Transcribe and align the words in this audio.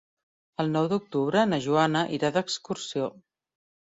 El 0.63 0.71
nou 0.75 0.87
d'octubre 0.93 1.43
na 1.51 1.59
Joana 1.65 2.01
irà 2.19 2.33
d'excursió. 2.37 3.13